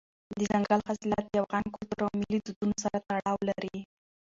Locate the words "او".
2.05-2.11